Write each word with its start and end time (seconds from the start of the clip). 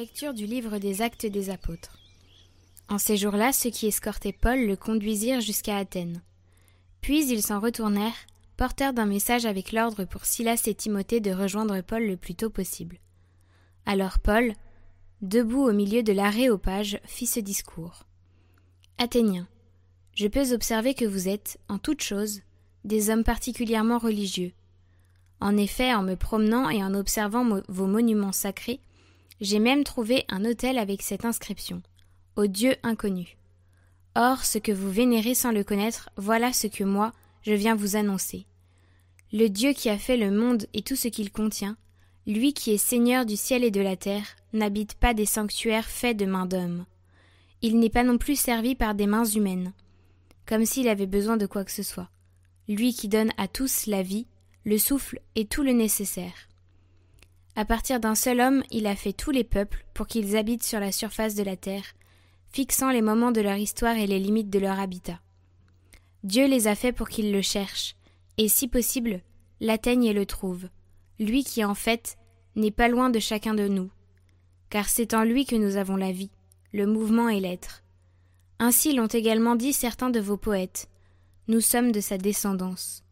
Lecture 0.00 0.32
du 0.32 0.46
livre 0.46 0.78
des 0.78 1.02
Actes 1.02 1.26
des 1.26 1.50
Apôtres. 1.50 1.98
En 2.88 2.96
ces 2.96 3.18
jours-là, 3.18 3.52
ceux 3.52 3.68
qui 3.68 3.86
escortaient 3.86 4.32
Paul 4.32 4.64
le 4.64 4.74
conduisirent 4.74 5.42
jusqu'à 5.42 5.76
Athènes. 5.76 6.22
Puis 7.02 7.30
ils 7.30 7.42
s'en 7.42 7.60
retournèrent, 7.60 8.26
porteurs 8.56 8.94
d'un 8.94 9.04
message 9.04 9.44
avec 9.44 9.72
l'ordre 9.72 10.06
pour 10.06 10.24
Silas 10.24 10.62
et 10.64 10.74
Timothée 10.74 11.20
de 11.20 11.32
rejoindre 11.32 11.82
Paul 11.82 12.06
le 12.06 12.16
plus 12.16 12.34
tôt 12.34 12.48
possible. 12.48 12.96
Alors 13.84 14.20
Paul, 14.20 14.54
debout 15.20 15.68
au 15.68 15.72
milieu 15.72 16.02
de 16.02 16.14
l'aréopage, 16.14 16.98
fit 17.04 17.26
ce 17.26 17.40
discours. 17.40 18.04
Athéniens, 18.96 19.48
je 20.14 20.28
peux 20.28 20.54
observer 20.54 20.94
que 20.94 21.04
vous 21.04 21.28
êtes, 21.28 21.60
en 21.68 21.76
toutes 21.76 22.02
choses, 22.02 22.40
des 22.84 23.10
hommes 23.10 23.24
particulièrement 23.24 23.98
religieux. 23.98 24.52
En 25.40 25.58
effet, 25.58 25.92
en 25.92 26.02
me 26.02 26.14
promenant 26.14 26.70
et 26.70 26.82
en 26.82 26.94
observant 26.94 27.60
vos 27.68 27.86
monuments 27.86 28.32
sacrés, 28.32 28.80
j'ai 29.40 29.58
même 29.58 29.84
trouvé 29.84 30.24
un 30.28 30.44
autel 30.44 30.78
avec 30.78 31.02
cette 31.02 31.24
inscription 31.24 31.82
Au 32.36 32.46
Dieu 32.46 32.76
inconnu. 32.82 33.38
Or, 34.14 34.44
ce 34.44 34.58
que 34.58 34.72
vous 34.72 34.90
vénérez 34.90 35.34
sans 35.34 35.52
le 35.52 35.64
connaître, 35.64 36.10
voilà 36.16 36.52
ce 36.52 36.66
que 36.66 36.84
moi, 36.84 37.12
je 37.42 37.52
viens 37.52 37.74
vous 37.74 37.96
annoncer. 37.96 38.46
Le 39.32 39.48
Dieu 39.48 39.72
qui 39.72 39.88
a 39.88 39.96
fait 39.96 40.16
le 40.16 40.30
monde 40.30 40.66
et 40.74 40.82
tout 40.82 40.96
ce 40.96 41.08
qu'il 41.08 41.30
contient, 41.30 41.76
lui 42.26 42.52
qui 42.52 42.72
est 42.72 42.78
Seigneur 42.78 43.24
du 43.24 43.36
ciel 43.36 43.64
et 43.64 43.70
de 43.70 43.80
la 43.80 43.96
terre, 43.96 44.36
n'habite 44.52 44.94
pas 44.94 45.14
des 45.14 45.26
sanctuaires 45.26 45.88
faits 45.88 46.16
de 46.16 46.26
mains 46.26 46.46
d'hommes. 46.46 46.84
Il 47.62 47.78
n'est 47.78 47.90
pas 47.90 48.04
non 48.04 48.18
plus 48.18 48.38
servi 48.38 48.74
par 48.74 48.94
des 48.94 49.06
mains 49.06 49.24
humaines, 49.24 49.72
comme 50.44 50.66
s'il 50.66 50.88
avait 50.88 51.06
besoin 51.06 51.36
de 51.36 51.46
quoi 51.46 51.64
que 51.64 51.72
ce 51.72 51.82
soit. 51.82 52.10
Lui 52.68 52.92
qui 52.92 53.08
donne 53.08 53.30
à 53.38 53.48
tous 53.48 53.86
la 53.86 54.02
vie, 54.02 54.26
le 54.64 54.76
souffle 54.76 55.20
et 55.34 55.46
tout 55.46 55.62
le 55.62 55.72
nécessaire. 55.72 56.49
À 57.60 57.66
partir 57.66 58.00
d'un 58.00 58.14
seul 58.14 58.40
homme, 58.40 58.62
il 58.70 58.86
a 58.86 58.96
fait 58.96 59.12
tous 59.12 59.32
les 59.32 59.44
peuples 59.44 59.84
pour 59.92 60.06
qu'ils 60.06 60.34
habitent 60.34 60.62
sur 60.62 60.80
la 60.80 60.92
surface 60.92 61.34
de 61.34 61.42
la 61.42 61.56
terre, 61.56 61.84
fixant 62.50 62.90
les 62.90 63.02
moments 63.02 63.32
de 63.32 63.42
leur 63.42 63.58
histoire 63.58 63.98
et 63.98 64.06
les 64.06 64.18
limites 64.18 64.48
de 64.48 64.58
leur 64.58 64.80
habitat. 64.80 65.20
Dieu 66.24 66.46
les 66.46 66.68
a 66.68 66.74
faits 66.74 66.96
pour 66.96 67.10
qu'ils 67.10 67.32
le 67.32 67.42
cherchent, 67.42 67.96
et 68.38 68.48
si 68.48 68.66
possible, 68.66 69.20
l'atteignent 69.60 70.06
et 70.06 70.14
le 70.14 70.24
trouvent, 70.24 70.70
lui 71.18 71.44
qui 71.44 71.62
en 71.62 71.74
fait 71.74 72.16
n'est 72.56 72.70
pas 72.70 72.88
loin 72.88 73.10
de 73.10 73.18
chacun 73.18 73.52
de 73.52 73.68
nous, 73.68 73.90
car 74.70 74.88
c'est 74.88 75.12
en 75.12 75.22
lui 75.22 75.44
que 75.44 75.56
nous 75.56 75.76
avons 75.76 75.96
la 75.96 76.12
vie, 76.12 76.30
le 76.72 76.86
mouvement 76.86 77.28
et 77.28 77.40
l'être. 77.40 77.82
Ainsi 78.58 78.94
l'ont 78.94 79.06
également 79.06 79.54
dit 79.54 79.74
certains 79.74 80.08
de 80.08 80.20
vos 80.20 80.38
poètes. 80.38 80.88
Nous 81.46 81.60
sommes 81.60 81.92
de 81.92 82.00
sa 82.00 82.16
descendance. 82.16 83.04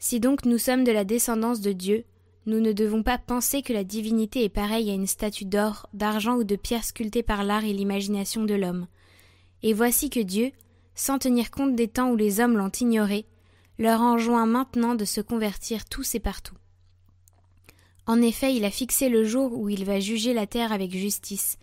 Si 0.00 0.18
donc 0.18 0.44
nous 0.44 0.58
sommes 0.58 0.82
de 0.82 0.90
la 0.90 1.04
descendance 1.04 1.60
de 1.60 1.70
Dieu, 1.70 2.04
nous 2.46 2.60
ne 2.60 2.72
devons 2.72 3.02
pas 3.02 3.18
penser 3.18 3.60
que 3.60 3.72
la 3.72 3.82
divinité 3.82 4.44
est 4.44 4.48
pareille 4.48 4.90
à 4.90 4.94
une 4.94 5.08
statue 5.08 5.44
d'or, 5.44 5.88
d'argent 5.92 6.36
ou 6.36 6.44
de 6.44 6.54
pierre 6.54 6.84
sculptée 6.84 7.24
par 7.24 7.42
l'art 7.42 7.64
et 7.64 7.72
l'imagination 7.72 8.44
de 8.44 8.54
l'homme. 8.54 8.86
Et 9.64 9.72
voici 9.72 10.10
que 10.10 10.20
Dieu, 10.20 10.52
sans 10.94 11.18
tenir 11.18 11.50
compte 11.50 11.74
des 11.74 11.88
temps 11.88 12.10
où 12.10 12.16
les 12.16 12.38
hommes 12.38 12.56
l'ont 12.56 12.70
ignoré, 12.70 13.26
leur 13.78 14.00
enjoint 14.00 14.46
maintenant 14.46 14.94
de 14.94 15.04
se 15.04 15.20
convertir 15.20 15.84
tous 15.86 16.14
et 16.14 16.20
partout. 16.20 16.54
En 18.06 18.22
effet, 18.22 18.54
il 18.54 18.64
a 18.64 18.70
fixé 18.70 19.08
le 19.08 19.24
jour 19.24 19.52
où 19.58 19.68
il 19.68 19.84
va 19.84 19.98
juger 19.98 20.32
la 20.32 20.46
terre 20.46 20.72
avec 20.72 20.92
justice, 20.92 21.58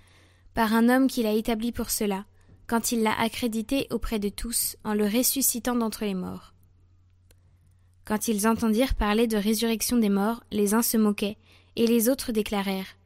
par 0.53 0.73
un 0.73 0.89
homme 0.89 1.07
qu'il 1.07 1.25
a 1.25 1.31
établi 1.31 1.71
pour 1.71 1.89
cela, 1.89 2.25
quand 2.67 2.91
il 2.91 3.03
l'a 3.03 3.17
accrédité 3.17 3.87
auprès 3.89 4.19
de 4.19 4.29
tous 4.29 4.75
en 4.83 4.93
le 4.93 5.05
ressuscitant 5.05 5.75
d'entre 5.75 6.03
les 6.03 6.13
morts. 6.13 6.52
Quand 8.05 8.27
ils 8.27 8.47
entendirent 8.47 8.95
parler 8.95 9.27
de 9.27 9.37
résurrection 9.37 9.97
des 9.97 10.09
morts, 10.09 10.43
les 10.51 10.73
uns 10.73 10.81
se 10.81 10.97
moquaient, 10.97 11.37
et 11.75 11.87
les 11.87 12.09
autres 12.09 12.31
déclarèrent 12.31 12.97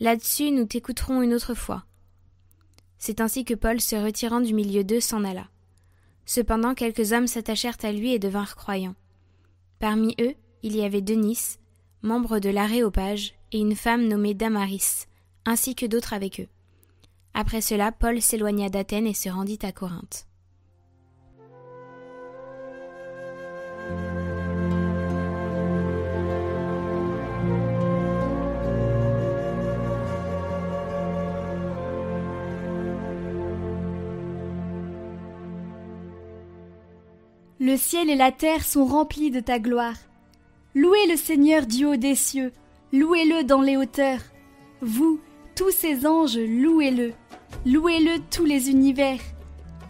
Là-dessus, 0.00 0.50
nous 0.50 0.66
t'écouterons 0.66 1.22
une 1.22 1.34
autre 1.34 1.54
fois. 1.54 1.84
C'est 2.98 3.20
ainsi 3.20 3.44
que 3.44 3.54
Paul, 3.54 3.80
se 3.80 3.96
retirant 3.96 4.40
du 4.40 4.54
milieu 4.54 4.84
d'eux, 4.84 5.00
s'en 5.00 5.24
alla. 5.24 5.48
Cependant, 6.26 6.74
quelques 6.74 7.12
hommes 7.12 7.26
s'attachèrent 7.26 7.78
à 7.82 7.92
lui 7.92 8.12
et 8.12 8.18
devinrent 8.18 8.56
croyants. 8.56 8.96
Parmi 9.78 10.14
eux, 10.20 10.34
il 10.62 10.76
y 10.76 10.82
avait 10.82 11.02
Denis, 11.02 11.58
membre 12.02 12.38
de 12.38 12.50
l'Aréopage, 12.50 13.34
et 13.52 13.58
une 13.58 13.76
femme 13.76 14.08
nommée 14.08 14.34
Damaris, 14.34 15.06
ainsi 15.44 15.74
que 15.74 15.86
d'autres 15.86 16.12
avec 16.12 16.40
eux. 16.40 16.48
Après 17.34 17.60
cela, 17.60 17.92
Paul 17.92 18.20
s'éloigna 18.20 18.68
d'Athènes 18.68 19.06
et 19.06 19.14
se 19.14 19.28
rendit 19.28 19.58
à 19.62 19.72
Corinthe. 19.72 20.26
Le 37.66 37.78
ciel 37.78 38.10
et 38.10 38.14
la 38.14 38.30
terre 38.30 38.62
sont 38.62 38.84
remplis 38.84 39.30
de 39.30 39.40
ta 39.40 39.58
gloire. 39.58 39.96
Louez 40.74 41.06
le 41.08 41.16
Seigneur 41.16 41.64
du 41.64 41.86
haut 41.86 41.96
des 41.96 42.14
cieux, 42.14 42.52
louez-le 42.92 43.42
dans 43.42 43.62
les 43.62 43.78
hauteurs. 43.78 44.20
Vous, 44.82 45.18
tous 45.56 45.70
ces 45.70 46.06
anges, 46.06 46.36
louez-le. 46.36 47.14
Louez-le 47.64 48.20
tous 48.30 48.44
les 48.44 48.68
univers, 48.68 49.18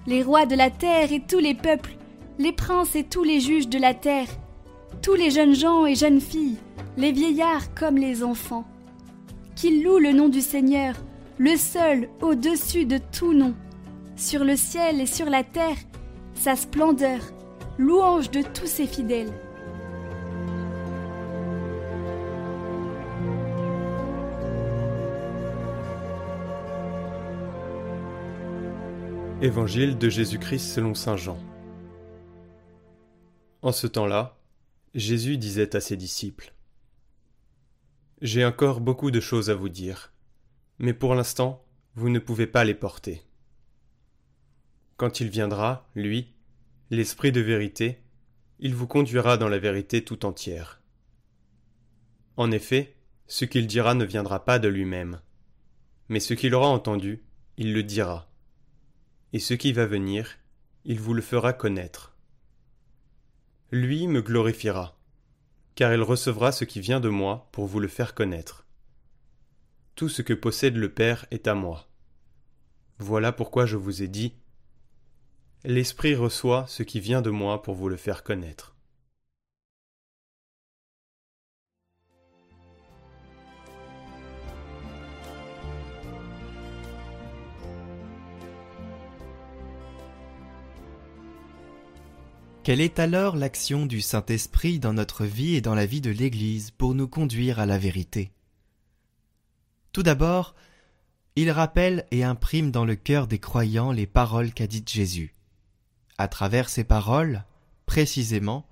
les 0.07 0.23
rois 0.23 0.47
de 0.47 0.55
la 0.55 0.71
terre 0.71 1.13
et 1.13 1.19
tous 1.19 1.41
les 1.41 1.55
peuples, 1.55 1.97
les 2.39 2.53
princes 2.53 2.95
et 2.95 3.03
tous 3.03 3.25
les 3.25 3.41
juges 3.41 3.69
de 3.69 3.81
la 3.81 3.93
terre, 3.93 4.29
tous 5.03 5.15
les 5.15 5.33
jeunes 5.33 5.57
gens 5.57 5.85
et 5.85 5.97
jeunes 5.97 6.21
filles, 6.21 6.59
les 6.97 7.11
vieillards 7.11 7.75
comme 7.75 7.97
les 7.97 8.23
enfants. 8.23 8.69
Qu'ils 9.57 9.83
louent 9.83 9.99
le 9.99 10.13
nom 10.13 10.29
du 10.29 10.43
Seigneur, 10.43 10.95
le 11.39 11.57
seul 11.57 12.09
au-dessus 12.23 12.85
de 12.85 13.01
tout 13.11 13.33
nom, 13.33 13.53
sur 14.15 14.45
le 14.45 14.55
ciel 14.55 15.01
et 15.01 15.07
sur 15.07 15.29
la 15.29 15.43
terre, 15.43 15.79
sa 16.37 16.55
splendeur, 16.55 17.19
louange 17.79 18.31
de 18.31 18.43
tous 18.43 18.67
ses 18.67 18.87
fidèles. 18.87 19.33
Évangile 29.43 29.99
de 29.99 30.09
Jésus-Christ 30.09 30.73
selon 30.75 30.95
Saint 30.95 31.17
Jean. 31.17 31.39
En 33.63 33.73
ce 33.73 33.87
temps-là, 33.87 34.39
Jésus 34.95 35.37
disait 35.37 35.75
à 35.75 35.81
ses 35.81 35.97
disciples 35.97 36.55
J'ai 38.23 38.45
encore 38.45 38.81
beaucoup 38.81 39.11
de 39.11 39.21
choses 39.21 39.51
à 39.51 39.55
vous 39.55 39.69
dire, 39.69 40.13
mais 40.79 40.95
pour 40.95 41.15
l'instant, 41.15 41.65
vous 41.97 42.09
ne 42.09 42.21
pouvez 42.21 42.47
pas 42.47 42.65
les 42.65 42.75
porter. 42.75 43.23
Quand 44.97 45.21
il 45.21 45.29
viendra, 45.29 45.89
lui, 45.95 46.35
l'Esprit 46.91 47.33
de 47.33 47.41
vérité, 47.41 48.03
il 48.59 48.75
vous 48.75 48.87
conduira 48.87 49.37
dans 49.37 49.49
la 49.49 49.59
vérité 49.59 50.05
tout 50.05 50.25
entière. 50.25 50.81
En 52.37 52.51
effet, 52.51 52.95
ce 53.27 53.45
qu'il 53.45 53.67
dira 53.67 53.95
ne 53.95 54.05
viendra 54.05 54.45
pas 54.45 54.59
de 54.59 54.69
lui-même, 54.69 55.21
mais 56.09 56.21
ce 56.21 56.35
qu'il 56.35 56.55
aura 56.55 56.69
entendu, 56.69 57.23
il 57.57 57.73
le 57.73 57.83
dira 57.83 58.31
et 59.35 59.41
ce 59.41 59.53
qui 59.53 59.73
va 59.73 59.85
venir, 59.85 60.39
il 60.85 61.01
vous 61.01 61.13
le 61.13 61.21
fera 61.21 61.53
connaître. 61.53 62.15
Lui 63.73 64.07
me 64.07 64.23
glorifiera, 64.23 64.97
car 65.75 65.93
il 65.93 66.03
recevra 66.03 66.53
ce 66.53 66.65
qui 66.65 66.79
vient 66.79 67.01
de 67.01 67.09
moi 67.09 67.49
pour 67.51 67.67
vous 67.67 67.81
le 67.81 67.89
faire 67.89 68.15
connaître. 68.15 68.65
Tout 69.97 70.09
ce 70.09 70.23
que 70.23 70.35
possède 70.35 70.77
le 70.77 70.89
Père 70.89 71.27
est 71.33 71.49
à 71.49 71.57
moi. 71.57 71.89
Voilà 72.99 73.33
pourquoi 73.33 73.67
je 73.67 73.77
vous 73.77 74.05
ai 74.05 74.09
dit, 74.09 74.37
L'Esprit 75.67 76.15
reçoit 76.15 76.67
ce 76.69 76.83
qui 76.83 77.01
vient 77.01 77.23
de 77.23 77.31
moi 77.31 77.63
pour 77.63 77.75
vous 77.75 77.89
le 77.89 77.97
faire 77.97 78.23
connaître. 78.23 78.75
Quelle 92.63 92.83
est 92.83 92.99
alors 92.99 93.37
l'action 93.37 93.87
du 93.87 94.03
Saint-Esprit 94.03 94.79
dans 94.79 94.93
notre 94.93 95.25
vie 95.25 95.55
et 95.55 95.63
dans 95.63 95.75
la 95.75 95.87
vie 95.87 96.03
de 96.03 96.11
l'Église 96.11 96.73
pour 96.73 96.95
nous 96.95 97.09
conduire 97.09 97.59
à 97.59 97.65
la 97.65 97.79
vérité? 97.79 98.33
Tout 99.93 100.03
d'abord, 100.03 100.55
il 101.37 101.51
rappelle 101.51 102.05
et 102.11 102.23
imprime 102.23 102.71
dans 102.71 102.85
le 102.85 102.97
cœur 102.97 103.27
des 103.27 103.39
croyants 103.39 103.93
les 103.93 104.07
paroles 104.07 104.53
qu'a 104.53 104.67
dites 104.67 104.91
Jésus. 104.91 105.35
À 106.19 106.29
travers 106.29 106.69
ces 106.69 106.85
paroles, 106.85 107.45
précisément, 107.87 108.67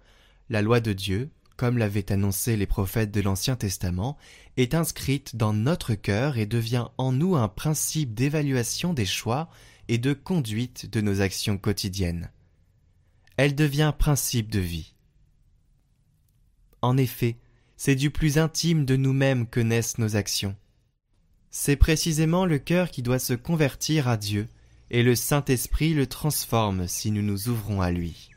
la 0.48 0.62
loi 0.62 0.80
de 0.80 0.92
Dieu, 0.92 1.30
comme 1.56 1.78
l'avaient 1.78 2.12
annoncé 2.12 2.56
les 2.56 2.66
prophètes 2.66 3.10
de 3.10 3.20
l'Ancien 3.20 3.56
Testament, 3.56 4.16
est 4.56 4.74
inscrite 4.74 5.36
dans 5.36 5.52
notre 5.52 5.94
cœur 5.94 6.38
et 6.38 6.46
devient 6.46 6.86
en 6.98 7.12
nous 7.12 7.36
un 7.36 7.48
principe 7.48 8.14
d'évaluation 8.14 8.94
des 8.94 9.06
choix 9.06 9.48
et 9.88 9.98
de 9.98 10.12
conduite 10.12 10.90
de 10.90 11.00
nos 11.00 11.20
actions 11.20 11.58
quotidiennes 11.58 12.30
elle 13.36 13.54
devient 13.54 13.92
principe 13.98 14.50
de 14.50 14.60
vie. 14.60 14.94
En 16.80 16.96
effet, 16.96 17.38
c'est 17.76 17.94
du 17.94 18.10
plus 18.10 18.38
intime 18.38 18.84
de 18.84 18.96
nous-mêmes 18.96 19.48
que 19.48 19.60
naissent 19.60 19.98
nos 19.98 20.16
actions. 20.16 20.56
C'est 21.50 21.76
précisément 21.76 22.46
le 22.46 22.58
cœur 22.58 22.90
qui 22.90 23.02
doit 23.02 23.18
se 23.18 23.34
convertir 23.34 24.08
à 24.08 24.16
Dieu, 24.16 24.48
et 24.92 25.02
le 25.02 25.14
Saint-Esprit 25.14 25.94
le 25.94 26.06
transforme 26.06 26.86
si 26.86 27.10
nous 27.10 27.22
nous 27.22 27.48
ouvrons 27.48 27.80
à 27.80 27.90
lui. 27.90 28.28